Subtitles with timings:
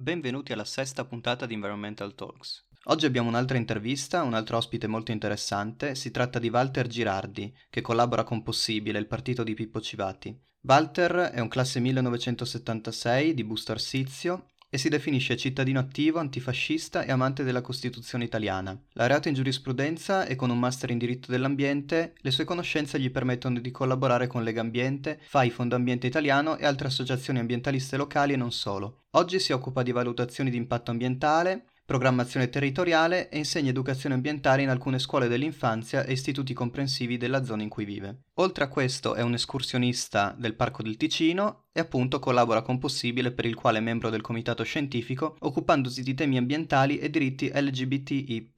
[0.00, 2.64] Benvenuti alla sesta puntata di Environmental Talks.
[2.84, 7.82] Oggi abbiamo un'altra intervista, un altro ospite molto interessante, si tratta di Walter Girardi, che
[7.82, 10.34] collabora con Possibile, il partito di Pippo Civati.
[10.62, 17.10] Walter è un classe 1976 di Busto Arsizio e si definisce cittadino attivo, antifascista e
[17.10, 18.80] amante della Costituzione italiana.
[18.92, 23.58] Laureato in giurisprudenza e con un master in diritto dell'ambiente, le sue conoscenze gli permettono
[23.58, 28.36] di collaborare con Lega Ambiente, FAI Fondo Ambiente Italiano e altre associazioni ambientaliste locali e
[28.36, 29.02] non solo.
[29.10, 34.68] Oggi si occupa di valutazioni di impatto ambientale, programmazione territoriale e insegna educazione ambientale in
[34.68, 38.26] alcune scuole dell'infanzia e istituti comprensivi della zona in cui vive.
[38.40, 43.32] Oltre a questo è un escursionista del Parco del Ticino e appunto collabora con Possibile
[43.32, 48.54] per il quale è membro del comitato scientifico occupandosi di temi ambientali e diritti LGBTI+.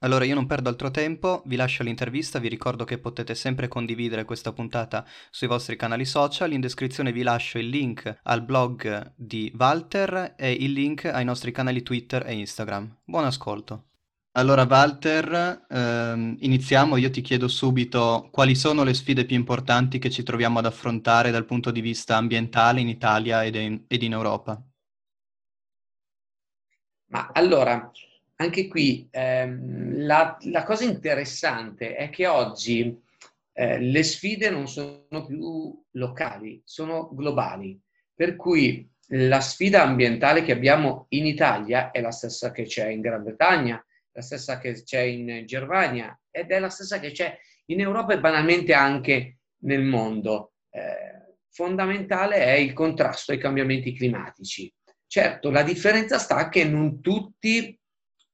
[0.00, 4.24] Allora io non perdo altro tempo, vi lascio l'intervista, vi ricordo che potete sempre condividere
[4.24, 9.54] questa puntata sui vostri canali social, in descrizione vi lascio il link al blog di
[9.56, 12.98] Walter e il link ai nostri canali Twitter e Instagram.
[13.04, 13.91] Buon ascolto!
[14.34, 16.96] Allora Walter, ehm, iniziamo.
[16.96, 21.30] Io ti chiedo subito quali sono le sfide più importanti che ci troviamo ad affrontare
[21.30, 24.62] dal punto di vista ambientale in Italia ed in, ed in Europa.
[27.08, 27.90] Ma allora,
[28.36, 32.98] anche qui ehm, la, la, cosa interessante è che oggi
[33.52, 37.78] eh, le sfide non sono più locali, sono globali.
[38.14, 43.02] Per cui la sfida ambientale che abbiamo in Italia è la stessa che c'è in
[43.02, 47.80] Gran Bretagna, la stessa che c'è in Germania ed è la stessa che c'è in
[47.80, 50.54] Europa e banalmente anche nel mondo.
[50.70, 54.72] Eh, fondamentale è il contrasto ai cambiamenti climatici.
[55.06, 57.78] Certo, la differenza sta che non tutti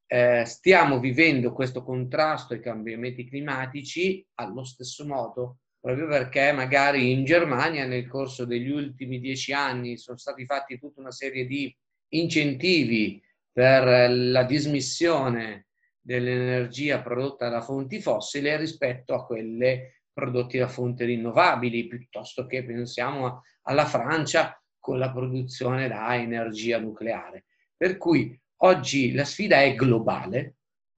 [0.07, 7.25] eh, stiamo vivendo questo contrasto ai cambiamenti climatici allo stesso modo, proprio perché magari in
[7.25, 11.75] Germania nel corso degli ultimi dieci anni sono stati fatti tutta una serie di
[12.11, 13.21] incentivi
[13.53, 15.68] per la dismissione
[16.09, 23.43] dell'energia prodotta da fonti fossili rispetto a quelle prodotte da fonti rinnovabili, piuttosto che pensiamo
[23.65, 27.45] alla Francia con la produzione da energia nucleare.
[27.77, 30.55] Per cui oggi la sfida è globale,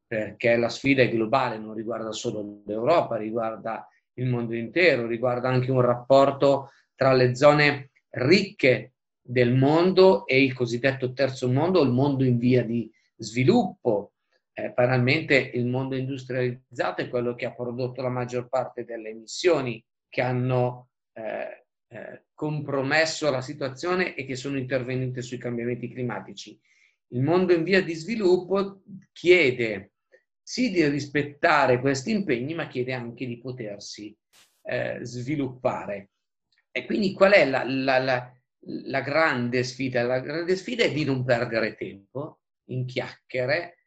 [0.07, 5.73] perché la sfida è globale, non riguarda solo l'Europa, riguarda il mondo intero, riguarda anche
[5.73, 12.23] un rapporto tra le zone ricche del mondo e il cosiddetto terzo mondo, il mondo
[12.23, 14.13] in via di sviluppo,
[14.53, 19.83] eh, banalmente il mondo industrializzato è quello che ha prodotto la maggior parte delle emissioni
[20.09, 26.59] che hanno eh, eh, compromesso la situazione e che sono intervenute sui cambiamenti climatici.
[27.13, 29.93] Il mondo in via di sviluppo chiede
[30.41, 34.17] sì di rispettare questi impegni, ma chiede anche di potersi
[34.63, 36.11] eh, sviluppare.
[36.71, 40.03] E quindi qual è la, la, la, la grande sfida?
[40.03, 42.41] La grande sfida è di non perdere tempo
[42.71, 43.80] in chiacchiere,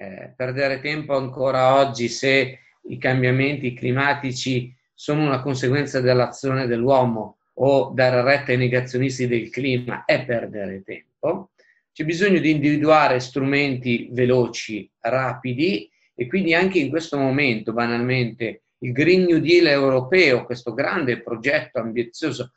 [0.00, 7.90] eh, perdere tempo ancora oggi se i cambiamenti climatici sono una conseguenza dell'azione dell'uomo o
[7.94, 11.50] dare retta ai negazionisti del clima è perdere tempo.
[11.92, 18.92] C'è bisogno di individuare strumenti veloci, rapidi e quindi anche in questo momento, banalmente, il
[18.92, 22.54] Green New Deal europeo, questo grande progetto ambizioso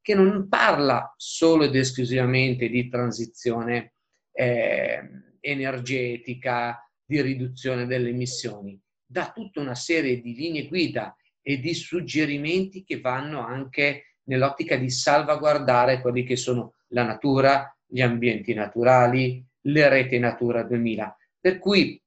[0.00, 3.92] che non parla solo ed esclusivamente di transizione
[4.32, 5.00] eh,
[5.40, 12.84] energetica, di riduzione delle emissioni, dà tutta una serie di linee guida e di suggerimenti
[12.84, 19.88] che vanno anche nell'ottica di salvaguardare quelli che sono la natura, gli ambienti naturali, le
[19.88, 21.16] reti Natura 2000.
[21.40, 22.00] Per cui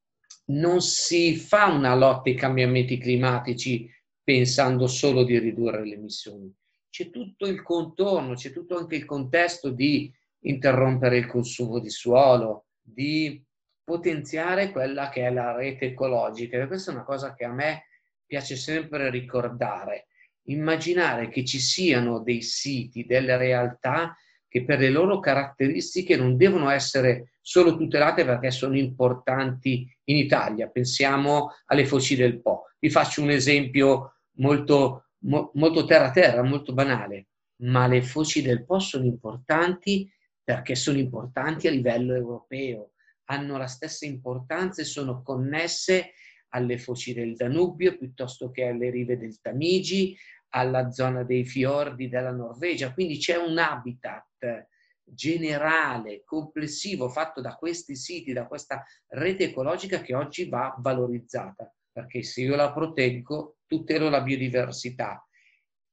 [0.46, 3.90] non si fa una lotta ai cambiamenti climatici
[4.24, 6.54] pensando solo di ridurre le emissioni.
[6.90, 10.10] C'è tutto il contorno, c'è tutto anche il contesto di
[10.46, 13.42] interrompere il consumo di suolo, di
[13.84, 16.62] potenziare quella che è la rete ecologica.
[16.62, 17.86] E questa è una cosa che a me
[18.26, 20.08] piace sempre ricordare.
[20.48, 24.16] Immaginare che ci siano dei siti, delle realtà
[24.48, 30.68] che per le loro caratteristiche non devono essere solo tutelate perché sono importanti in Italia.
[30.68, 32.66] Pensiamo alle foci del Po.
[32.78, 37.28] Vi faccio un esempio molto, mo, molto terra-terra, molto banale,
[37.64, 40.08] ma le foci del Po sono importanti
[40.44, 42.92] perché sono importanti a livello europeo,
[43.26, 46.14] hanno la stessa importanza e sono connesse
[46.50, 50.16] alle foci del Danubio piuttosto che alle rive del Tamigi,
[50.50, 52.94] alla zona dei fiordi della Norvegia.
[52.94, 54.68] Quindi c'è un habitat
[55.04, 62.24] generale, complessivo, fatto da questi siti, da questa rete ecologica che oggi va valorizzata, perché
[62.24, 65.26] se io la proteggo, tutelo la biodiversità.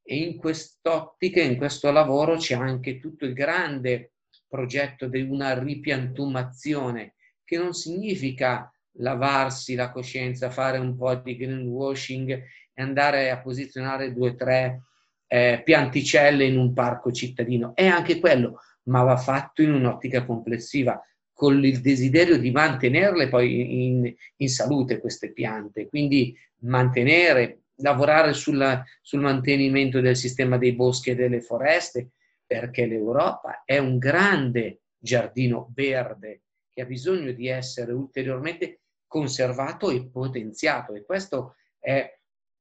[0.02, 4.12] E in quest'ottica, in questo lavoro c'è anche tutto il grande
[4.50, 7.14] progetto di una ripiantumazione,
[7.44, 12.30] che non significa lavarsi la coscienza, fare un po' di greenwashing
[12.74, 14.82] e andare a posizionare due o tre
[15.28, 17.72] eh, pianticelle in un parco cittadino.
[17.74, 21.00] È anche quello, ma va fatto in un'ottica complessiva,
[21.32, 25.88] con il desiderio di mantenerle poi in, in salute queste piante.
[25.88, 32.10] Quindi mantenere, lavorare sulla, sul mantenimento del sistema dei boschi e delle foreste,
[32.50, 40.08] perché l'Europa è un grande giardino verde che ha bisogno di essere ulteriormente conservato e
[40.08, 42.12] potenziato e questo è,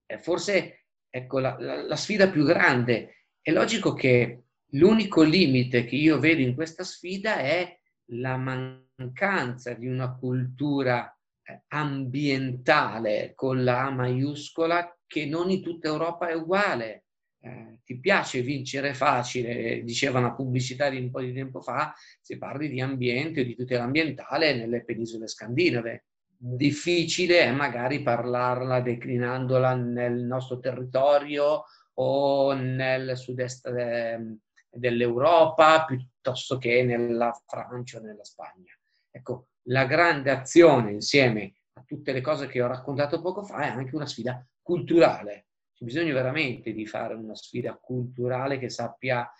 [0.05, 3.25] è forse ecco, la, la, la sfida più grande.
[3.41, 4.43] È logico che
[4.73, 7.75] l'unico limite che io vedo in questa sfida è
[8.11, 15.87] la mancanza di una cultura eh, ambientale con la A maiuscola che non in tutta
[15.87, 17.05] Europa è uguale.
[17.41, 22.37] Eh, ti piace vincere facile, diceva una pubblicità di un po' di tempo fa, se
[22.37, 26.05] parli di ambiente o di tutela ambientale nelle penisole scandinave.
[26.37, 31.63] Difficile è magari parlarla declinandola nel nostro territorio
[31.95, 34.37] o nel sud-est de,
[34.69, 38.73] dell'Europa piuttosto che nella Francia o nella Spagna.
[39.11, 43.67] Ecco, la grande azione insieme a tutte le cose che ho raccontato poco fa è
[43.67, 45.48] anche una sfida culturale
[45.79, 49.31] c'è bisogno veramente di fare una sfida culturale che sappia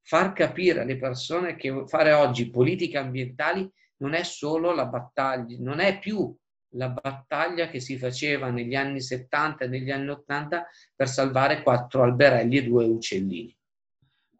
[0.00, 5.80] far capire alle persone che fare oggi politiche ambientali non è solo la battaglia, non
[5.80, 6.34] è più
[6.74, 12.02] la battaglia che si faceva negli anni 70 e negli anni 80 per salvare quattro
[12.02, 13.56] alberelli e due uccellini.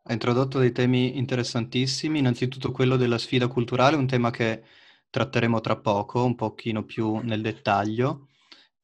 [0.04, 4.62] Ha introdotto dei temi interessantissimi, innanzitutto quello della sfida culturale, un tema che
[5.10, 8.28] tratteremo tra poco, un pochino più nel dettaglio.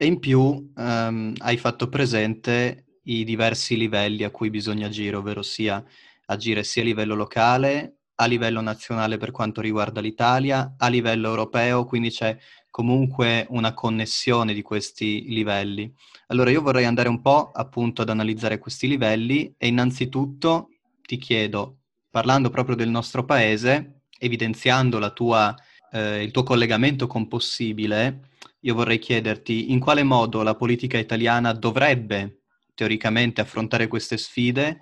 [0.01, 5.43] E in più ehm, hai fatto presente i diversi livelli a cui bisogna agire, ovvero
[5.43, 5.85] sia
[6.27, 11.85] agire sia a livello locale, a livello nazionale per quanto riguarda l'Italia, a livello europeo,
[11.85, 12.37] quindi c'è
[12.71, 15.93] comunque una connessione di questi livelli.
[16.29, 20.69] Allora io vorrei andare un po' appunto ad analizzare questi livelli e innanzitutto
[21.03, 21.79] ti chiedo,
[22.09, 25.53] parlando proprio del nostro paese, evidenziando tua,
[25.91, 28.28] eh, il tuo collegamento con Possibile,
[28.61, 32.41] io vorrei chiederti in quale modo la politica italiana dovrebbe
[32.75, 34.81] teoricamente affrontare queste sfide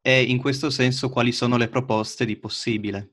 [0.00, 3.10] e in questo senso quali sono le proposte di possibile.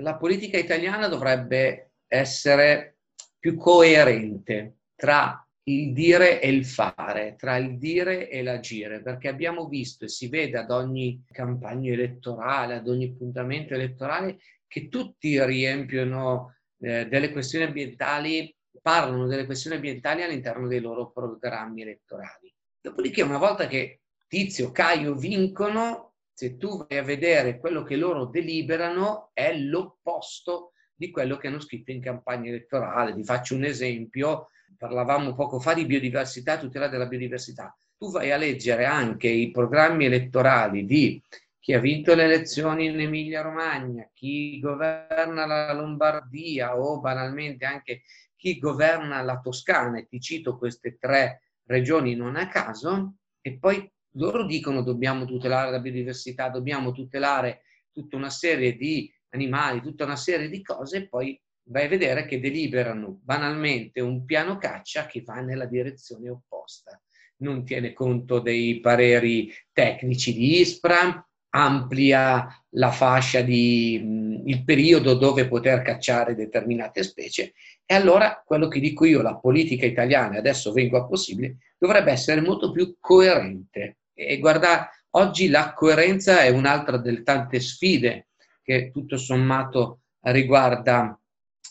[0.00, 2.98] La politica italiana dovrebbe essere
[3.38, 9.66] più coerente tra il dire e il fare, tra il dire e l'agire, perché abbiamo
[9.68, 16.54] visto e si vede ad ogni campagna elettorale, ad ogni appuntamento elettorale, che tutti riempiono
[16.80, 22.52] eh, delle questioni ambientali, parlano delle questioni ambientali all'interno dei loro programmi elettorali.
[22.80, 28.26] Dopodiché, una volta che Tizio, Caio vincono, se tu vai a vedere quello che loro
[28.26, 33.12] deliberano, è l'opposto di quello che hanno scritto in campagna elettorale.
[33.12, 37.76] Vi faccio un esempio, parlavamo poco fa di biodiversità, tutela della biodiversità.
[37.98, 41.22] Tu vai a leggere anche i programmi elettorali di
[41.70, 48.02] chi ha vinto le elezioni in Emilia-Romagna, chi governa la Lombardia o banalmente anche
[48.34, 53.88] chi governa la Toscana, e ti cito queste tre regioni non a caso, e poi
[54.14, 57.62] loro dicono dobbiamo tutelare la biodiversità, dobbiamo tutelare
[57.92, 62.26] tutta una serie di animali, tutta una serie di cose, e poi vai a vedere
[62.26, 67.00] che deliberano banalmente un piano caccia che va nella direzione opposta.
[67.42, 75.48] Non tiene conto dei pareri tecnici di ISPRA, amplia la fascia di il periodo dove
[75.48, 77.52] poter cacciare determinate specie
[77.90, 82.40] e allora quello che dico io, la politica italiana, adesso vengo a possibile, dovrebbe essere
[82.40, 83.96] molto più coerente.
[84.14, 88.28] E guarda, oggi la coerenza è un'altra delle tante sfide
[88.62, 91.18] che tutto sommato riguarda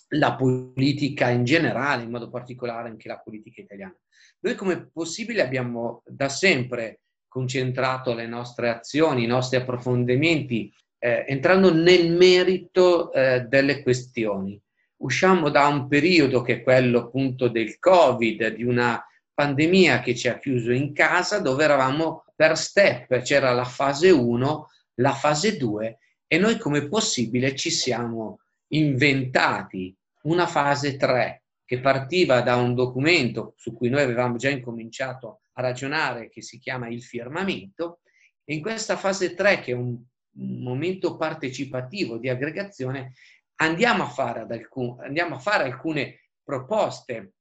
[0.10, 3.96] la politica in generale, in modo particolare anche la politica italiana.
[4.40, 11.74] Noi come possibile abbiamo da sempre concentrato le nostre azioni, i nostri approfondimenti, eh, entrando
[11.74, 14.60] nel merito eh, delle questioni.
[14.98, 19.02] Usciamo da un periodo che è quello appunto del Covid, di una
[19.34, 24.70] pandemia che ci ha chiuso in casa, dove eravamo per step, c'era la fase 1,
[24.96, 32.42] la fase 2 e noi come possibile ci siamo inventati una fase 3 che partiva
[32.42, 38.02] da un documento su cui noi avevamo già incominciato ragionare che si chiama il firmamento
[38.44, 39.98] e in questa fase 3 che è un
[40.32, 43.14] momento partecipativo di aggregazione
[43.56, 47.34] andiamo a fare, alcun, andiamo a fare alcune proposte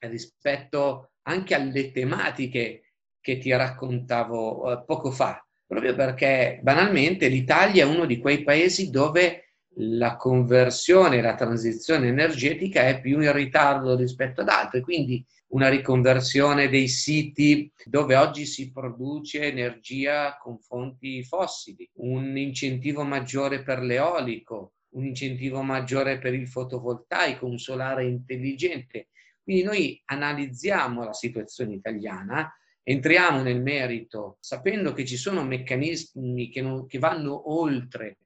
[0.00, 5.44] rispetto anche alle tematiche che ti raccontavo eh, poco fa.
[5.66, 12.86] proprio perché banalmente l'Italia è uno di quei paesi dove la conversione, la transizione energetica
[12.86, 18.70] è più in ritardo rispetto ad altri, quindi una riconversione dei siti dove oggi si
[18.70, 26.48] produce energia con fonti fossili, un incentivo maggiore per l'eolico, un incentivo maggiore per il
[26.48, 29.08] fotovoltaico, un solare intelligente.
[29.42, 36.60] Quindi noi analizziamo la situazione italiana, entriamo nel merito sapendo che ci sono meccanismi che,
[36.60, 38.18] non, che vanno oltre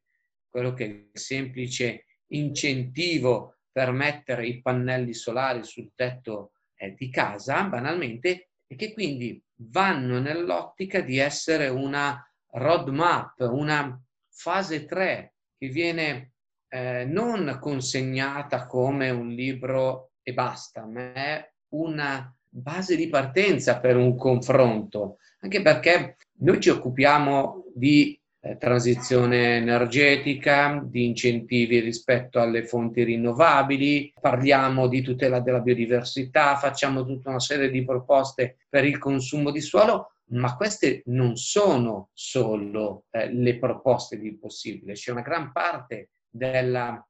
[0.55, 7.11] quello che è il semplice incentivo per mettere i pannelli solari sul tetto eh, di
[7.11, 15.67] casa, banalmente, e che quindi vanno nell'ottica di essere una roadmap, una fase 3 che
[15.71, 16.35] viene
[16.69, 23.97] eh, non consegnata come un libro e basta, ma è una base di partenza per
[23.97, 32.67] un confronto, anche perché noi ci occupiamo di eh, transizione energetica, di incentivi rispetto alle
[32.67, 38.99] fonti rinnovabili, parliamo di tutela della biodiversità, facciamo tutta una serie di proposte per il
[38.99, 45.23] consumo di suolo, ma queste non sono solo eh, le proposte di possibile, c'è una
[45.23, 47.03] gran parte della,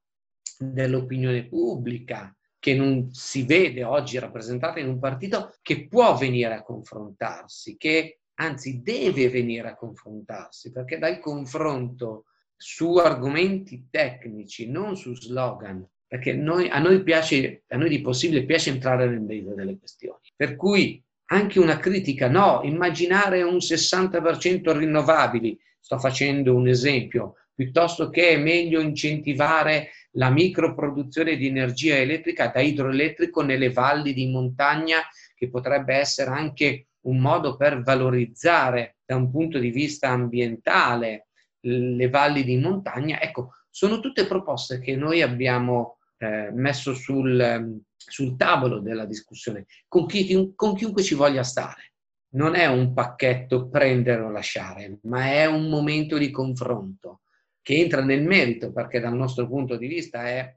[0.57, 6.63] dell'opinione pubblica che non si vede oggi rappresentata in un partito che può venire a
[6.63, 12.25] confrontarsi, che anzi deve venire a confrontarsi, perché dal confronto
[12.55, 18.45] su argomenti tecnici, non su slogan, perché noi, a noi piace, a noi di possibile
[18.45, 20.19] piace entrare nel merito delle questioni.
[20.35, 28.09] Per cui anche una critica, no, immaginare un 60% rinnovabili, sto facendo un esempio, piuttosto
[28.09, 34.99] che è meglio incentivare la microproduzione di energia elettrica da idroelettrico nelle valli di montagna,
[35.35, 41.27] che potrebbe essere anche un modo per valorizzare da un punto di vista ambientale
[41.61, 43.19] le valli di montagna.
[43.21, 50.05] Ecco, sono tutte proposte che noi abbiamo eh, messo sul, sul, tavolo della discussione, con,
[50.05, 51.93] chi, con chiunque ci voglia stare.
[52.35, 57.21] Non è un pacchetto prendere o lasciare, ma è un momento di confronto
[57.61, 60.55] che entra nel merito perché dal nostro punto di vista è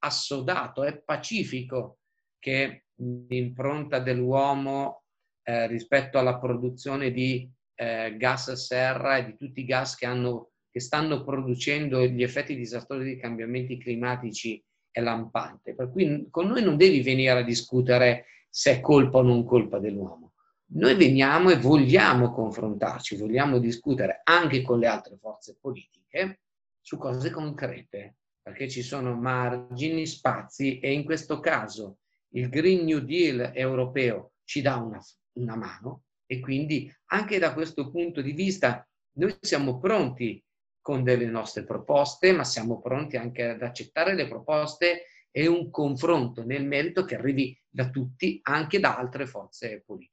[0.00, 1.98] assodato, è pacifico
[2.38, 5.01] che l'impronta dell'uomo
[5.42, 10.50] eh, rispetto alla produzione di eh, gas serra e di tutti i gas che, hanno,
[10.70, 15.74] che stanno producendo gli effetti disastrosi dei cambiamenti climatici è lampante.
[15.74, 19.78] Per cui con noi non devi venire a discutere se è colpa o non colpa
[19.78, 20.34] dell'uomo.
[20.74, 26.40] Noi veniamo e vogliamo confrontarci, vogliamo discutere anche con le altre forze politiche
[26.80, 31.98] su cose concrete, perché ci sono margini, spazi e in questo caso
[32.30, 35.00] il Green New Deal europeo ci dà una
[35.34, 38.86] una mano e quindi anche da questo punto di vista
[39.16, 40.42] noi siamo pronti
[40.80, 46.44] con delle nostre proposte, ma siamo pronti anche ad accettare le proposte e un confronto
[46.44, 50.11] nel merito che arrivi da tutti, anche da altre forze politiche.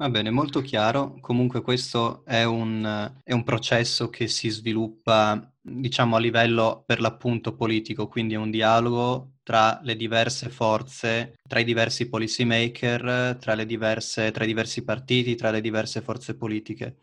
[0.00, 1.18] Va bene, molto chiaro.
[1.20, 7.56] Comunque questo è un, è un processo che si sviluppa, diciamo, a livello per l'appunto
[7.56, 13.54] politico, quindi è un dialogo tra le diverse forze, tra i diversi policy maker, tra,
[13.54, 16.98] le diverse, tra i diversi partiti, tra le diverse forze politiche.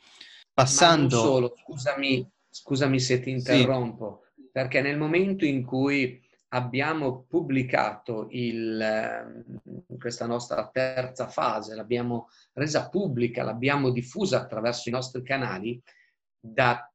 [0.53, 1.17] Passando...
[1.17, 4.47] Solo, scusami, scusami se ti interrompo, sì.
[4.53, 12.89] perché nel momento in cui abbiamo pubblicato il, ehm, questa nostra terza fase, l'abbiamo resa
[12.89, 15.81] pubblica, l'abbiamo diffusa attraverso i nostri canali,
[16.39, 16.89] da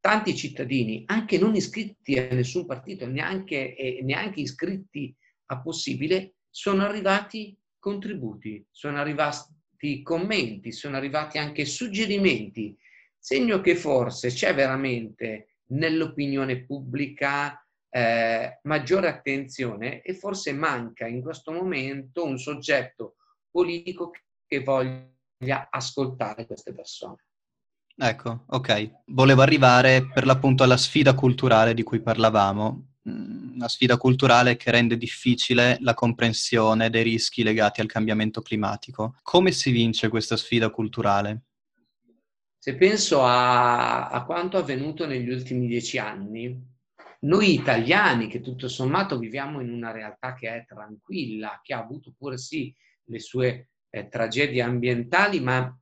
[0.00, 5.14] tanti cittadini, anche non iscritti a nessun partito, neanche, neanche iscritti
[5.46, 12.76] a possibile, sono arrivati contributi, sono arrivati commenti, sono arrivati anche suggerimenti,
[13.18, 17.65] segno che forse c'è veramente nell'opinione pubblica
[17.96, 23.14] eh, maggiore attenzione e forse manca in questo momento un soggetto
[23.50, 24.10] politico
[24.46, 27.24] che voglia ascoltare queste persone.
[27.96, 29.00] Ecco, ok.
[29.06, 34.70] Volevo arrivare per l'appunto alla sfida culturale di cui parlavamo, mm, una sfida culturale che
[34.70, 39.16] rende difficile la comprensione dei rischi legati al cambiamento climatico.
[39.22, 41.44] Come si vince questa sfida culturale?
[42.58, 46.74] Se penso a, a quanto avvenuto negli ultimi dieci anni,
[47.26, 52.14] noi italiani, che tutto sommato viviamo in una realtà che è tranquilla, che ha avuto
[52.16, 52.74] pure sì
[53.08, 55.76] le sue eh, tragedie ambientali, ma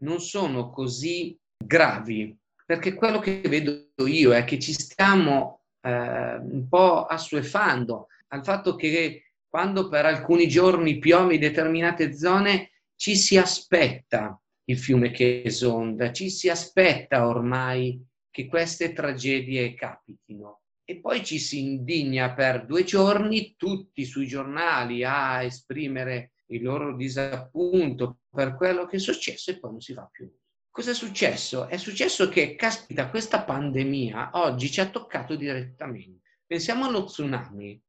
[0.00, 6.66] non sono così gravi, perché quello che vedo io è che ci stiamo eh, un
[6.68, 13.36] po' assuefando al fatto che quando per alcuni giorni piove in determinate zone ci si
[13.36, 20.59] aspetta il fiume che esonda, ci si aspetta ormai che queste tragedie capitino
[20.90, 26.96] e poi ci si indigna per due giorni tutti sui giornali a esprimere il loro
[26.96, 30.28] disappunto per quello che è successo e poi non si fa più.
[30.68, 31.68] Cosa è successo?
[31.68, 36.40] È successo che, caspita, questa pandemia oggi ci ha toccato direttamente.
[36.44, 37.80] Pensiamo allo tsunami.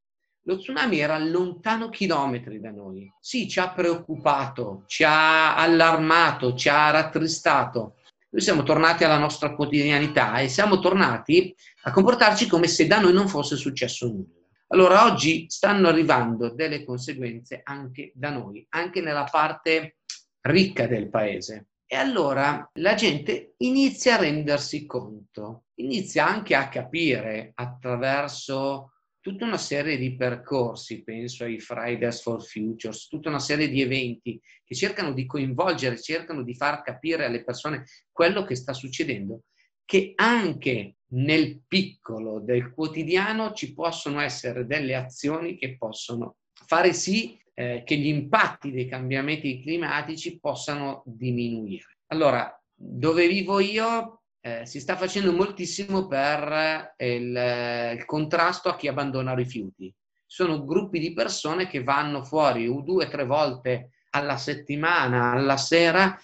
[0.44, 3.12] Lo tsunami era lontano chilometri da noi.
[3.20, 7.96] Sì, ci ha preoccupato, ci ha allarmato, ci ha rattristato.
[8.34, 13.12] Noi siamo tornati alla nostra quotidianità e siamo tornati a comportarci come se da noi
[13.12, 14.40] non fosse successo nulla.
[14.68, 19.98] Allora oggi stanno arrivando delle conseguenze anche da noi, anche nella parte
[20.44, 21.72] ricca del paese.
[21.86, 29.58] E allora la gente inizia a rendersi conto, inizia anche a capire attraverso tutta una
[29.58, 35.14] serie di percorsi, penso ai Fridays for Futures, tutta una serie di eventi che cercano
[35.14, 39.44] di coinvolgere, cercano di far capire alle persone quello che sta succedendo,
[39.86, 47.40] che anche nel piccolo del quotidiano ci possono essere delle azioni che possono fare sì
[47.54, 51.98] eh, che gli impatti dei cambiamenti climatici possano diminuire.
[52.08, 58.88] Allora, dove vivo io eh, si sta facendo moltissimo per il, il contrasto a chi
[58.88, 59.94] abbandona rifiuti.
[60.26, 66.18] Sono gruppi di persone che vanno fuori due o tre volte alla settimana, alla sera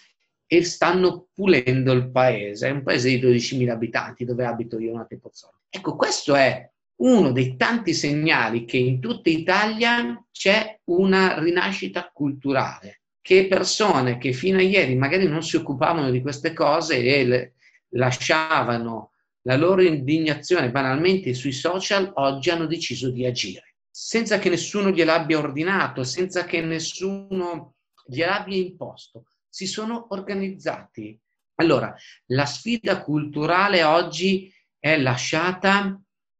[0.48, 2.68] e stanno pulendo il paese.
[2.68, 5.60] È un paese di 12.000 abitanti dove abito io, a Tepozzolo.
[5.70, 6.70] Ecco, questo è
[7.00, 14.32] uno dei tanti segnali che in tutta Italia c'è una rinascita culturale, che persone che
[14.32, 17.54] fino a ieri magari non si occupavano di queste cose e
[17.90, 24.92] lasciavano la loro indignazione banalmente sui social, oggi hanno deciso di agire, senza che nessuno
[24.92, 27.76] gliel'abbia ordinato, senza che nessuno
[28.06, 29.26] gliel'abbia imposto.
[29.48, 31.20] Si sono organizzati.
[31.56, 31.96] Allora,
[32.28, 36.00] la sfida culturale oggi è lasciata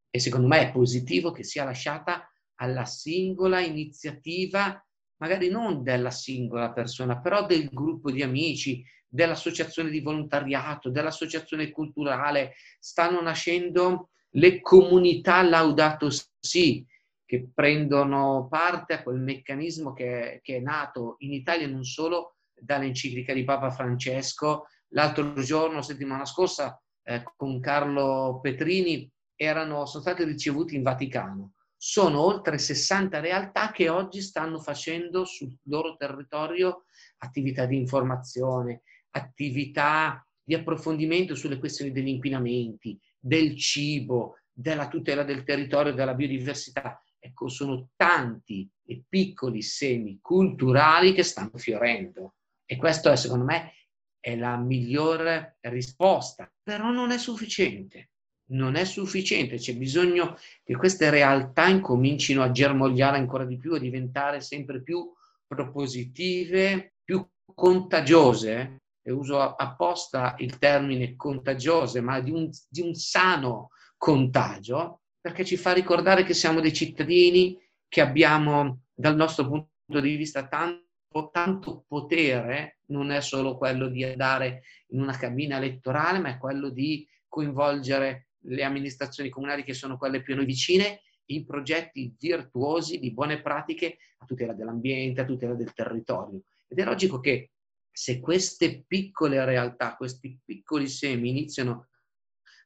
[0.10, 4.84] e secondo me è positivo che sia lasciata alla singola iniziativa,
[5.18, 12.54] magari non della singola persona, però del gruppo di amici, dell'associazione di volontariato, dell'associazione culturale.
[12.80, 16.86] Stanno nascendo le comunità Laudato Si,
[17.26, 23.34] che prendono parte a quel meccanismo che, che è nato in Italia non solo dall'enciclica
[23.34, 24.68] di Papa Francesco.
[24.92, 31.54] L'altro giorno, settimana scorsa, eh, con Carlo Petrini, erano, sono stati ricevuti in Vaticano.
[31.76, 36.86] Sono oltre 60 realtà che oggi stanno facendo sul loro territorio
[37.20, 38.82] attività di informazione,
[39.18, 47.02] attività di approfondimento sulle questioni degli inquinamenti, del cibo, della tutela del territorio della biodiversità.
[47.20, 52.36] Ecco, sono tanti e piccoli semi culturali che stanno fiorendo.
[52.66, 53.74] E questo, è, secondo me,
[54.20, 56.50] è la migliore risposta.
[56.64, 58.10] Però non è sufficiente
[58.50, 63.80] non è sufficiente, c'è bisogno che queste realtà incomincino a germogliare ancora di più, a
[63.80, 65.12] diventare sempre più
[65.46, 75.02] propositive, più contagiose, uso apposta il termine contagiose, ma di un, di un sano contagio,
[75.20, 80.48] perché ci fa ricordare che siamo dei cittadini, che abbiamo dal nostro punto di vista
[80.48, 86.38] tanto, tanto potere, non è solo quello di andare in una cabina elettorale, ma è
[86.38, 92.14] quello di coinvolgere le amministrazioni comunali che sono quelle più a noi vicine in progetti
[92.18, 96.42] virtuosi di buone pratiche a tutela dell'ambiente, a tutela del territorio.
[96.68, 97.52] Ed è logico che
[97.98, 101.88] se queste piccole realtà, questi piccoli semi iniziano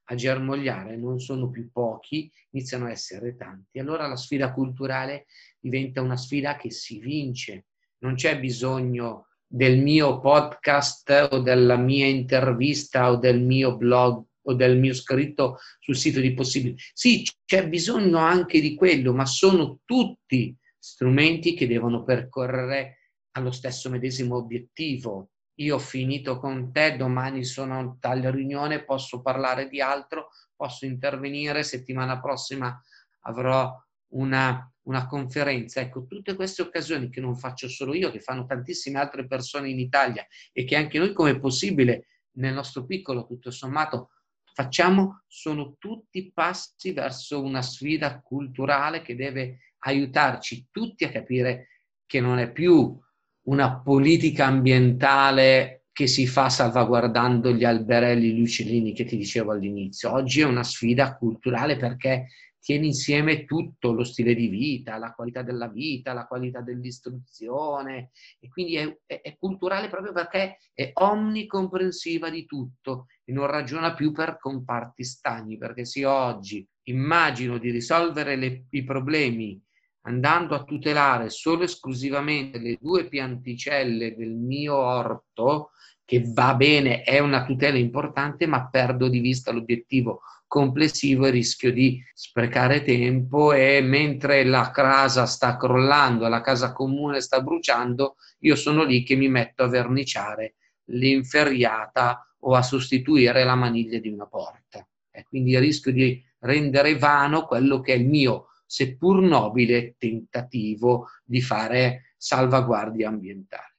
[0.07, 6.01] a germogliare, non sono più pochi, iniziano a essere tanti, allora la sfida culturale diventa
[6.01, 7.67] una sfida che si vince.
[7.99, 14.53] Non c'è bisogno del mio podcast o della mia intervista o del mio blog o
[14.53, 16.75] del mio scritto sul sito di Possibili.
[16.93, 22.97] Sì, c'è bisogno anche di quello, ma sono tutti strumenti che devono percorrere
[23.31, 25.29] allo stesso medesimo obiettivo.
[25.55, 31.63] Io ho finito con te, domani sono tale riunione, posso parlare di altro, posso intervenire,
[31.63, 32.81] settimana prossima
[33.21, 33.71] avrò
[34.13, 35.81] una, una conferenza.
[35.81, 39.79] Ecco, tutte queste occasioni che non faccio solo io, che fanno tantissime altre persone in
[39.79, 44.09] Italia e che anche noi come possibile nel nostro piccolo, tutto sommato,
[44.53, 51.67] facciamo sono tutti passi verso una sfida culturale che deve aiutarci tutti a capire
[52.05, 52.99] che non è più
[53.43, 60.11] una politica ambientale che si fa salvaguardando gli alberelli, gli uccellini che ti dicevo all'inizio.
[60.11, 62.27] Oggi è una sfida culturale perché
[62.61, 68.49] tiene insieme tutto, lo stile di vita, la qualità della vita, la qualità dell'istruzione e
[68.49, 74.11] quindi è, è, è culturale proprio perché è omnicomprensiva di tutto e non ragiona più
[74.11, 79.59] per comparti stagni, perché se oggi immagino di risolvere le, i problemi
[80.03, 85.71] andando a tutelare solo esclusivamente le due pianticelle del mio orto,
[86.03, 91.71] che va bene, è una tutela importante, ma perdo di vista l'obiettivo complessivo e rischio
[91.71, 98.57] di sprecare tempo e mentre la casa sta crollando, la casa comune sta bruciando, io
[98.57, 100.55] sono lì che mi metto a verniciare
[100.89, 104.85] l'inferriata o a sostituire la maniglia di una porta.
[105.09, 111.41] E quindi rischio di rendere vano quello che è il mio, seppur nobile, tentativo di
[111.41, 113.75] fare salvaguardia ambientale.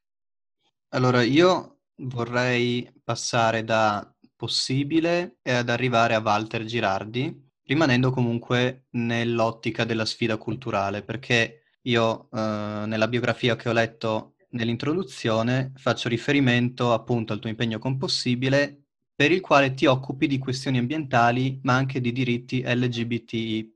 [0.91, 10.05] Allora, io vorrei passare da possibile ad arrivare a Walter Girardi, rimanendo comunque nell'ottica della
[10.05, 17.39] sfida culturale, perché io eh, nella biografia che ho letto nell'introduzione faccio riferimento appunto al
[17.39, 22.13] tuo impegno con Possibile, per il quale ti occupi di questioni ambientali, ma anche di
[22.13, 23.73] diritti LGBTI+.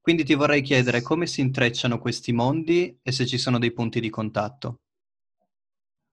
[0.00, 4.00] Quindi ti vorrei chiedere come si intrecciano questi mondi e se ci sono dei punti
[4.00, 4.80] di contatto.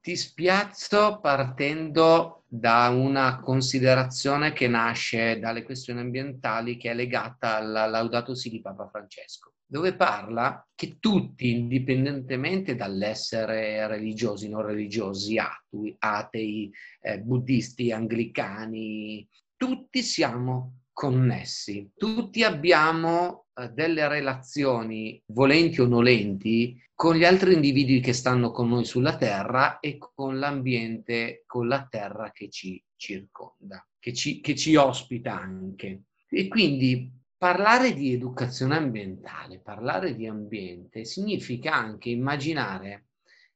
[0.01, 7.85] Ti spiazzo partendo da una considerazione che nasce dalle questioni ambientali che è legata alla
[7.85, 15.93] Laudato Si di Papa Francesco, dove parla che tutti, indipendentemente dall'essere religiosi, non religiosi, atui,
[15.99, 16.71] atei,
[17.01, 27.13] eh, buddisti, anglicani, tutti siamo connessi, tutti abbiamo eh, delle relazioni, volenti o nolenti, con
[27.13, 32.31] gli altri individui che stanno con noi sulla Terra e con l'ambiente, con la Terra
[32.31, 36.05] che ci circonda, che ci, che ci ospita anche.
[36.27, 43.09] E quindi parlare di educazione ambientale, parlare di ambiente, significa anche immaginare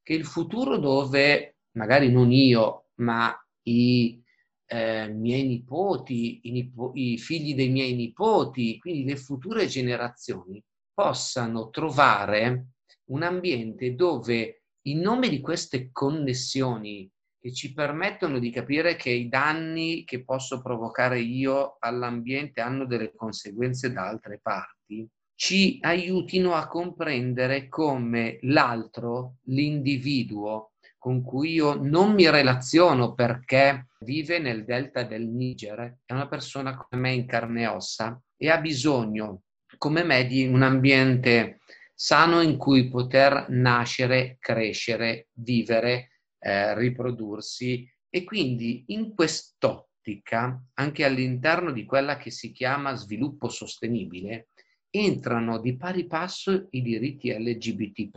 [0.04, 4.22] che il futuro dove magari non io, ma i
[4.74, 11.70] eh, miei nipoti, i, nipo- i figli dei miei nipoti, quindi le future generazioni, possano
[11.70, 12.68] trovare
[13.10, 19.28] un ambiente dove in nome di queste connessioni che ci permettono di capire che i
[19.28, 25.06] danni che posso provocare io all'ambiente hanno delle conseguenze da altre parti,
[25.36, 30.71] ci aiutino a comprendere come l'altro, l'individuo
[31.02, 36.78] con cui io non mi relaziono perché vive nel delta del Niger, è una persona
[36.78, 39.42] come me in carne e ossa e ha bisogno
[39.80, 41.62] come me di un ambiente
[41.92, 51.72] sano in cui poter nascere, crescere, vivere, eh, riprodursi e quindi in quest'ottica, anche all'interno
[51.72, 54.50] di quella che si chiama sviluppo sostenibile,
[54.92, 58.12] entrano di pari passo i diritti LGBT+,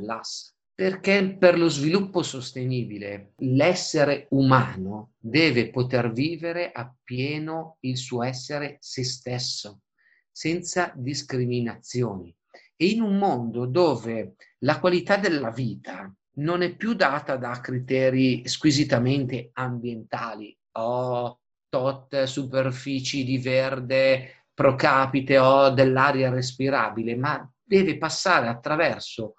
[0.74, 9.04] perché per lo sviluppo sostenibile l'essere umano deve poter vivere appieno il suo essere se
[9.04, 9.82] stesso,
[10.32, 12.34] senza discriminazioni.
[12.76, 18.42] E in un mondo dove la qualità della vita non è più data da criteri
[18.48, 28.48] squisitamente ambientali o tot superfici di verde pro capite o dell'aria respirabile, ma deve passare
[28.48, 29.34] attraverso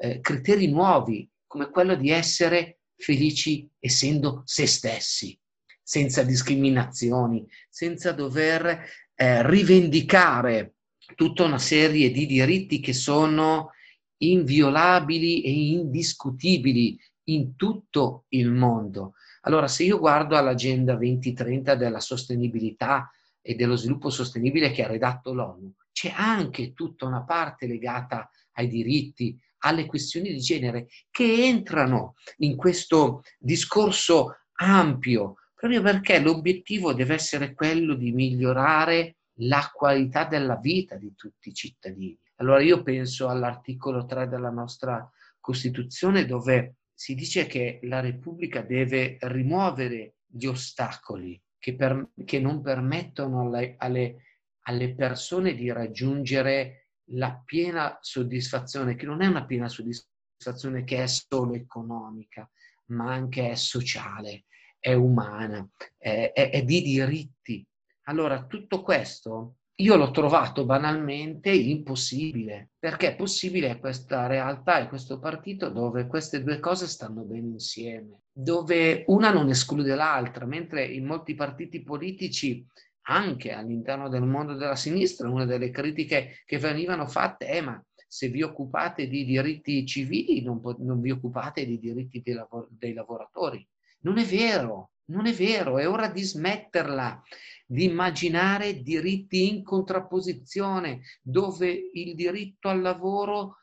[0.00, 5.38] eh, criteri nuovi come quello di essere felici essendo se stessi,
[5.82, 8.84] senza discriminazioni, senza dover
[9.14, 10.74] eh, rivendicare
[11.14, 13.72] tutta una serie di diritti che sono
[14.18, 19.14] inviolabili e indiscutibili in tutto il mondo.
[19.42, 23.10] Allora, se io guardo all'agenda 2030 della sostenibilità
[23.40, 28.68] e dello sviluppo sostenibile che ha redatto l'ONU, c'è anche tutta una parte legata ai
[28.68, 37.14] diritti, alle questioni di genere che entrano in questo discorso ampio, proprio perché l'obiettivo deve
[37.14, 42.18] essere quello di migliorare la qualità della vita di tutti i cittadini.
[42.36, 49.16] Allora io penso all'articolo 3 della nostra Costituzione dove si dice che la Repubblica deve
[49.20, 54.24] rimuovere gli ostacoli che, per, che non permettono alle, alle,
[54.62, 56.79] alle persone di raggiungere
[57.12, 62.48] la piena soddisfazione, che non è una piena soddisfazione che è solo economica,
[62.86, 64.44] ma anche è sociale,
[64.78, 67.66] è umana, è, è, è di diritti.
[68.04, 75.18] Allora, tutto questo io l'ho trovato banalmente impossibile, perché è possibile questa realtà e questo
[75.18, 81.06] partito dove queste due cose stanno bene insieme, dove una non esclude l'altra, mentre in
[81.06, 82.64] molti partiti politici
[83.02, 87.82] anche all'interno del mondo della sinistra, una delle critiche che venivano fatte è ma
[88.12, 92.92] se vi occupate di diritti civili non, non vi occupate di diritti dei, lavor- dei
[92.92, 93.66] lavoratori.
[94.00, 97.22] Non è vero, non è vero, è ora di smetterla,
[97.66, 103.58] di immaginare diritti in contrapposizione, dove il diritto al lavoro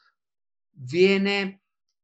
[0.69, 1.61] viene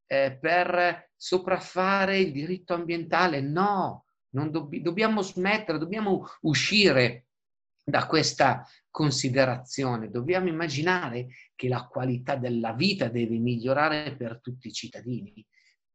[0.08, 3.40] eh, per sopraffare il diritto ambientale.
[3.40, 7.28] No, dobb- dobbiamo smettere, dobbiamo uscire
[7.84, 10.10] da questa considerazione.
[10.10, 15.46] Dobbiamo immaginare che la qualità della vita deve migliorare per tutti i cittadini,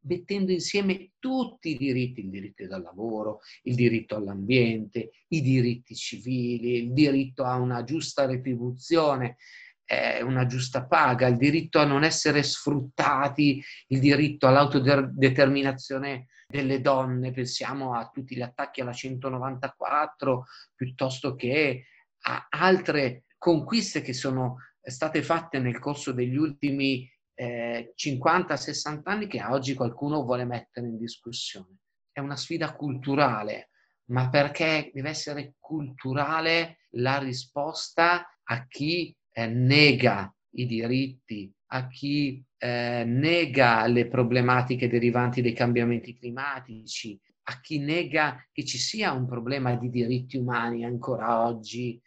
[0.00, 6.84] mettendo insieme tutti i diritti, il diritto al lavoro, il diritto all'ambiente, i diritti civili,
[6.84, 9.36] il diritto a una giusta retribuzione,
[9.84, 17.30] eh, una giusta paga, il diritto a non essere sfruttati, il diritto all'autodeterminazione delle donne,
[17.30, 21.84] pensiamo a tutti gli attacchi alla 194, piuttosto che
[22.22, 29.44] a altre conquiste che sono state fatte nel corso degli ultimi eh, 50-60 anni che
[29.44, 31.80] oggi qualcuno vuole mettere in discussione.
[32.10, 33.68] È una sfida culturale,
[34.06, 42.42] ma perché deve essere culturale la risposta a chi eh, nega i diritti, a chi
[42.58, 49.26] eh, nega le problematiche derivanti dai cambiamenti climatici, a chi nega che ci sia un
[49.26, 52.00] problema di diritti umani ancora oggi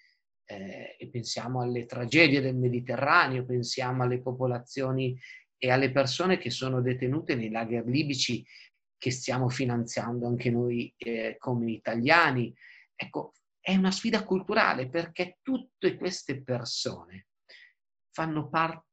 [0.45, 5.17] eh, e pensiamo alle tragedie del Mediterraneo, pensiamo alle popolazioni
[5.57, 8.45] e alle persone che sono detenute nei lager libici
[8.97, 12.53] che stiamo finanziando anche noi eh, come italiani.
[12.95, 17.27] Ecco, è una sfida culturale perché tutte queste persone
[18.11, 18.89] fanno parte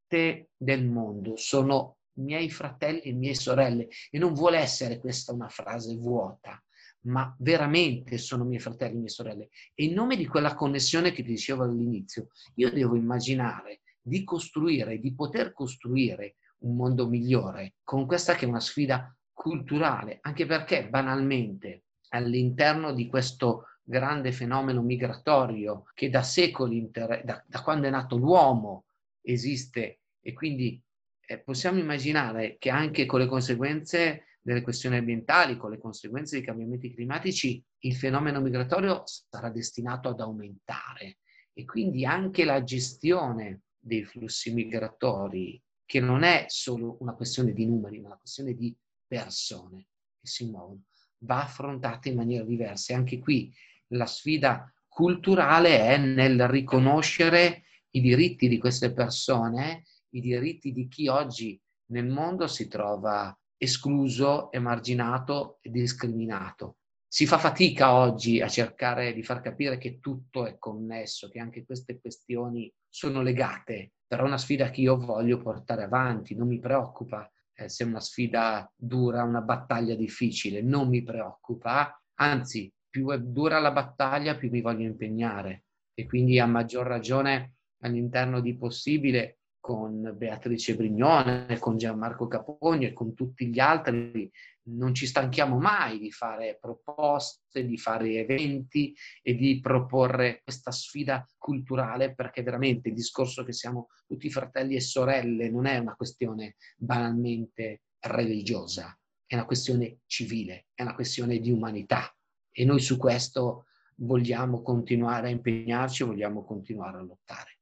[0.56, 3.88] del mondo, sono miei fratelli e mie sorelle.
[4.10, 6.62] E non vuole essere questa una frase vuota,
[7.02, 9.48] ma veramente sono miei fratelli e mie sorelle.
[9.74, 14.98] E in nome di quella connessione che ti dicevo all'inizio, io devo immaginare di costruire,
[14.98, 20.88] di poter costruire un mondo migliore con questa che è una sfida culturale, anche perché
[20.88, 28.16] banalmente all'interno di questo grande fenomeno migratorio che da secoli, da, da quando è nato
[28.16, 28.84] l'uomo,
[29.22, 30.80] esiste e quindi
[31.26, 36.44] eh, possiamo immaginare che anche con le conseguenze delle questioni ambientali, con le conseguenze dei
[36.44, 41.18] cambiamenti climatici, il fenomeno migratorio sarà destinato ad aumentare
[41.52, 47.66] e quindi anche la gestione dei flussi migratori, che non è solo una questione di
[47.66, 48.74] numeri, ma una questione di
[49.06, 49.88] persone
[50.20, 50.84] che si muovono,
[51.24, 52.92] va affrontata in maniera diversa.
[52.92, 53.52] E anche qui
[53.88, 61.08] la sfida culturale è nel riconoscere i diritti di queste persone, i diritti di chi
[61.08, 66.76] oggi nel mondo si trova escluso, emarginato e discriminato.
[67.06, 71.64] Si fa fatica oggi a cercare di far capire che tutto è connesso, che anche
[71.64, 76.58] queste questioni sono legate, però è una sfida che io voglio portare avanti, non mi
[76.58, 83.10] preoccupa eh, se è una sfida dura, una battaglia difficile, non mi preoccupa, anzi più
[83.10, 88.56] è dura la battaglia più mi voglio impegnare e quindi a maggior ragione all'interno di
[88.56, 89.37] Possibile
[89.68, 94.32] con Beatrice Brignone, con Gianmarco Capogno e con tutti gli altri,
[94.68, 101.22] non ci stanchiamo mai di fare proposte, di fare eventi e di proporre questa sfida
[101.36, 106.54] culturale perché veramente il discorso che siamo tutti fratelli e sorelle non è una questione
[106.78, 112.10] banalmente religiosa, è una questione civile, è una questione di umanità
[112.50, 117.57] e noi su questo vogliamo continuare a impegnarci, vogliamo continuare a lottare.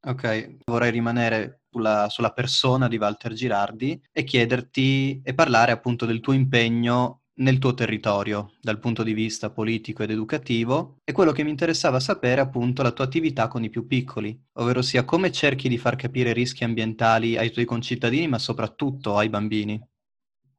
[0.00, 6.20] Ok, vorrei rimanere sulla, sulla persona di Walter Girardi e chiederti e parlare appunto del
[6.20, 11.44] tuo impegno nel tuo territorio dal punto di vista politico ed educativo e quello che
[11.44, 15.68] mi interessava sapere appunto la tua attività con i più piccoli, ovvero sia come cerchi
[15.68, 19.80] di far capire i rischi ambientali ai tuoi concittadini ma soprattutto ai bambini.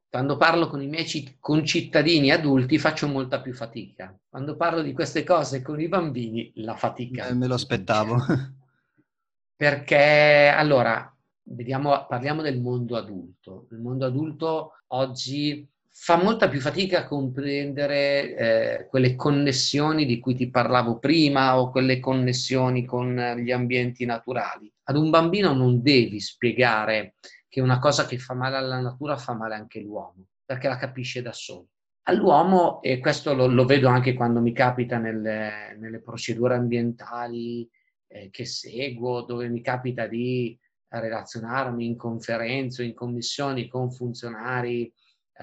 [0.10, 4.18] Quando parlo con i miei concittadini adulti faccio molta più fatica.
[4.28, 7.28] Quando parlo di queste cose con i bambini la fatica.
[7.28, 8.18] Eh, me lo aspettavo.
[9.60, 11.14] Perché allora,
[11.50, 13.68] vediamo, parliamo del mondo adulto.
[13.72, 20.34] Il mondo adulto oggi fa molta più fatica a comprendere eh, quelle connessioni di cui
[20.36, 24.72] ti parlavo prima o quelle connessioni con gli ambienti naturali.
[24.84, 27.16] Ad un bambino non devi spiegare
[27.50, 31.22] che una cosa che fa male alla natura fa male anche all'uomo, perché la capisce
[31.22, 31.68] da solo.
[32.04, 37.70] All'uomo, e questo lo, lo vedo anche quando mi capita nelle, nelle procedure ambientali,
[38.10, 40.58] eh, che seguo, dove mi capita di
[40.90, 44.92] relazionarmi in conferenze o in commissioni con funzionari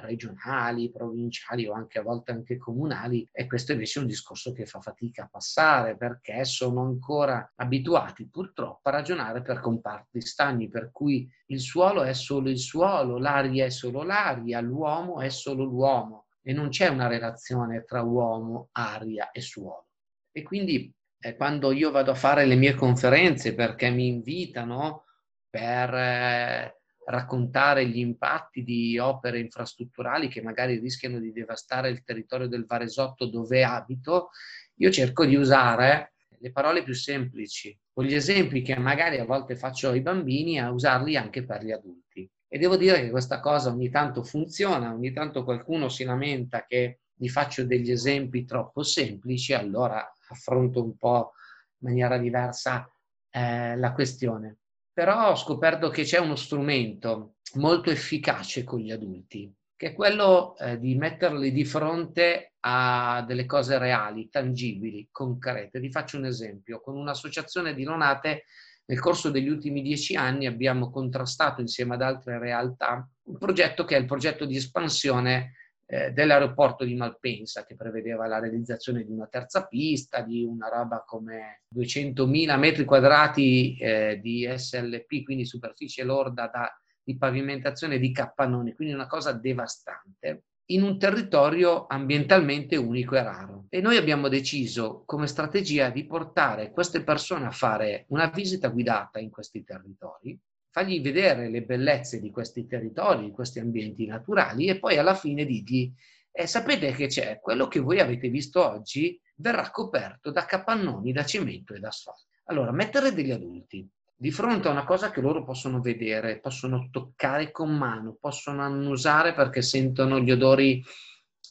[0.01, 4.67] regionali, provinciali o anche a volte anche comunali e questo invece è un discorso che
[4.67, 10.91] fa fatica a passare perché sono ancora abituati purtroppo a ragionare per comparti stagni per
[10.93, 16.27] cui il suolo è solo il suolo, l'aria è solo l'aria, l'uomo è solo l'uomo
[16.43, 19.87] e non c'è una relazione tra uomo, aria e suolo.
[20.31, 20.96] E quindi eh,
[21.35, 25.05] quando io vado a fare le mie conferenze perché mi invitano
[25.49, 32.49] per eh, raccontare gli impatti di opere infrastrutturali che magari rischiano di devastare il territorio
[32.49, 34.31] del Varesotto dove abito,
[34.77, 39.57] io cerco di usare le parole più semplici o gli esempi che magari a volte
[39.57, 42.29] faccio ai bambini a usarli anche per gli adulti.
[42.49, 47.01] E devo dire che questa cosa ogni tanto funziona, ogni tanto qualcuno si lamenta che
[47.15, 51.33] gli faccio degli esempi troppo semplici, allora affronto un po'
[51.79, 52.91] in maniera diversa
[53.31, 54.59] eh, la questione
[54.97, 60.57] però ho scoperto che c'è uno strumento molto efficace con gli adulti, che è quello
[60.57, 65.81] eh, di metterli di fronte a delle cose reali, tangibili, concrete.
[65.81, 66.81] Vi faccio un esempio.
[66.81, 68.45] Con un'associazione di Lonate
[68.87, 73.97] nel corso degli ultimi dieci anni abbiamo contrastato insieme ad altre realtà un progetto che
[73.97, 79.27] è il progetto di espansione eh, dell'aeroporto di Malpensa che prevedeva la realizzazione di una
[79.27, 86.51] terza pista, di una roba come 200.000 metri quadrati eh, di SLP, quindi superficie lorda
[86.53, 86.71] da,
[87.03, 93.67] di pavimentazione di capannoni, quindi una cosa devastante in un territorio ambientalmente unico e raro.
[93.69, 99.21] E noi abbiamo deciso come strategia di portare queste persone a fare una visita guidata
[99.21, 100.37] in questi territori
[100.77, 105.47] fargli vedere le bellezze di questi territori, di questi ambienti naturali e poi alla fine
[105.47, 105.91] dirgli,
[106.31, 111.25] eh, sapete che c'è, quello che voi avete visto oggi verrà coperto da capannoni, da
[111.25, 112.25] cemento e da asfalto.
[112.49, 117.51] Allora, mettere degli adulti di fronte a una cosa che loro possono vedere, possono toccare
[117.53, 120.85] con mano, possono annusare perché sentono gli odori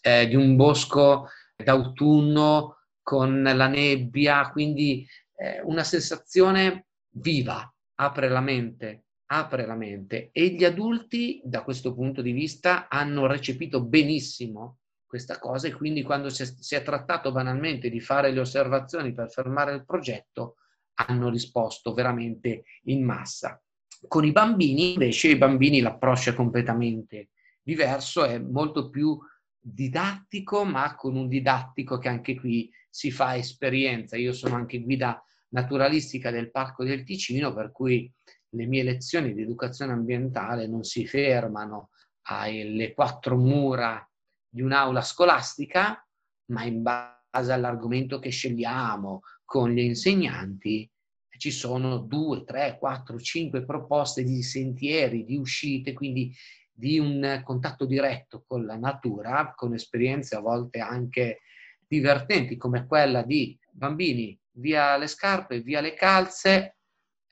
[0.04, 5.04] eh, di un bosco d'autunno con la nebbia, quindi
[5.36, 11.94] eh, una sensazione viva, apre la mente, apre la mente e gli adulti da questo
[11.94, 16.84] punto di vista hanno recepito benissimo questa cosa e quindi quando si è, si è,
[16.84, 20.58] trattato banalmente di fare le osservazioni per fermare il progetto
[20.96, 23.62] hanno risposto veramente in massa.
[24.08, 27.30] Con i bambini invece i bambini l'approccio è completamente
[27.62, 29.18] diverso, è molto più
[29.60, 34.18] didattico ma con un didattico che anche qui si fa esperienza.
[34.18, 38.12] Io sono anche guida naturalistica del Parco del Ticino per cui
[38.56, 41.90] le mie lezioni di educazione ambientale non si fermano
[42.28, 44.10] alle quattro mura
[44.48, 46.04] di un'aula scolastica,
[46.52, 50.90] ma in base all'argomento che scegliamo con gli insegnanti
[51.38, 56.34] ci sono due, tre, quattro, cinque proposte di sentieri, di uscite, quindi
[56.72, 61.42] di un contatto diretto con la natura, con esperienze a volte anche
[61.88, 66.78] divertenti come quella di bambini via le scarpe, via le calze,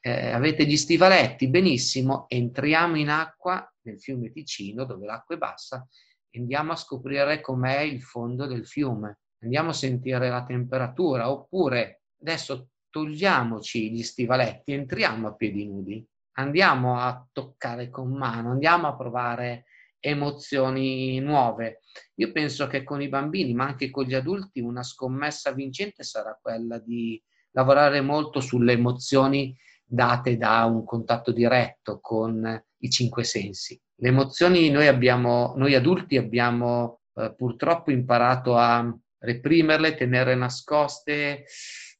[0.05, 5.87] eh, avete gli stivaletti, benissimo, entriamo in acqua nel fiume Ticino dove l'acqua è bassa
[6.29, 12.01] e andiamo a scoprire com'è il fondo del fiume, andiamo a sentire la temperatura oppure
[12.19, 18.97] adesso togliamoci gli stivaletti, entriamo a piedi nudi, andiamo a toccare con mano, andiamo a
[18.97, 19.67] provare
[20.01, 21.79] emozioni nuove.
[22.15, 26.37] Io penso che con i bambini, ma anche con gli adulti, una scommessa vincente sarà
[26.41, 29.55] quella di lavorare molto sulle emozioni
[29.93, 33.79] date da un contatto diretto con i cinque sensi.
[33.95, 41.45] Le emozioni noi, abbiamo, noi adulti abbiamo eh, purtroppo imparato a reprimerle, tenere nascoste,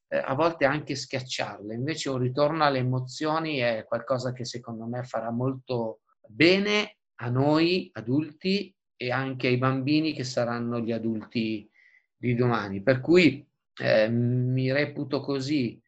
[0.08, 1.76] eh, a volte anche schiacciarle.
[1.76, 7.92] Invece un ritorno alle emozioni è qualcosa che secondo me farà molto bene a noi
[7.94, 11.70] adulti e anche ai bambini che saranno gli adulti
[12.18, 12.82] di domani.
[12.82, 13.48] Per cui
[13.80, 15.80] eh, mi reputo così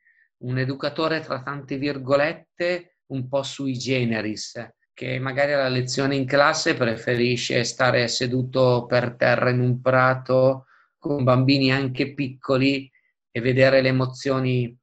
[0.44, 4.54] un educatore tra tante virgolette un po' sui generis,
[4.94, 10.66] che magari alla lezione in classe preferisce stare seduto per terra in un prato
[10.98, 12.90] con bambini anche piccoli
[13.30, 14.76] e vedere le emozioni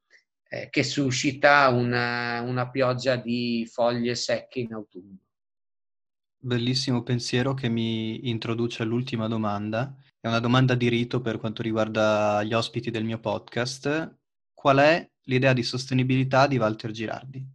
[0.47, 5.17] eh, che suscita una, una pioggia di foglie secche in autunno.
[6.37, 9.95] Bellissimo pensiero che mi introduce all'ultima domanda.
[10.19, 14.17] È una domanda di rito per quanto riguarda gli ospiti del mio podcast.
[14.53, 17.45] Qual è l'idea di sostenibilità di Walter Girardi?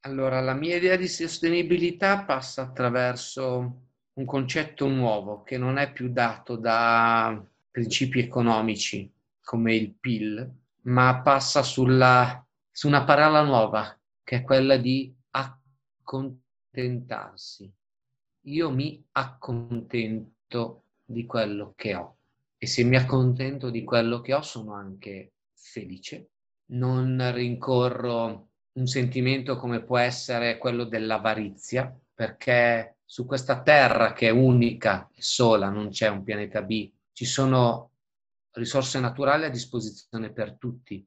[0.00, 3.82] Allora, la mia idea di sostenibilità passa attraverso
[4.14, 9.12] un concetto nuovo che non è più dato da principi economici
[9.42, 10.50] come il PIL,
[10.82, 17.70] ma passa sulla, su una parola nuova che è quella di accontentarsi.
[18.44, 22.16] io mi accontento di quello che ho
[22.56, 26.30] e se mi accontento di quello che ho sono anche felice.
[26.70, 34.30] Non rincorro un sentimento come può essere quello dell'avarizia, perché su questa terra che è
[34.30, 37.92] unica e sola, non c'è un pianeta B, ci sono
[38.52, 41.04] risorse naturali a disposizione per tutti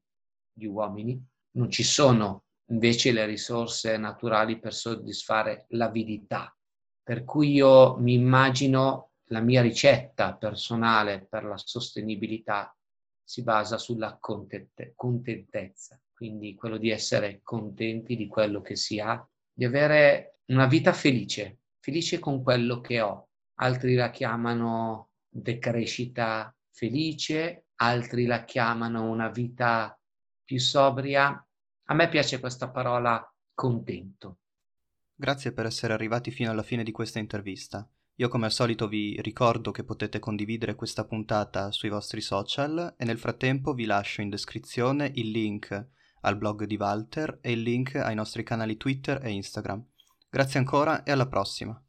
[0.51, 6.55] gli uomini, non ci sono invece le risorse naturali per soddisfare l'avidità.
[7.01, 12.75] Per cui io mi immagino la mia ricetta personale per la sostenibilità
[13.23, 19.65] si basa sulla contentezza, quindi quello di essere contenti di quello che si ha, di
[19.65, 23.29] avere una vita felice, felice con quello che ho.
[23.55, 29.97] Altri la chiamano decrescita felice, altri la chiamano una vita
[30.43, 31.47] più sobria.
[31.85, 34.37] A me piace questa parola contento.
[35.15, 37.87] Grazie per essere arrivati fino alla fine di questa intervista.
[38.17, 43.05] Io come al solito vi ricordo che potete condividere questa puntata sui vostri social e
[43.05, 45.87] nel frattempo vi lascio in descrizione il link
[46.21, 49.83] al blog di Walter e il link ai nostri canali Twitter e Instagram.
[50.29, 51.82] Grazie ancora e alla prossima.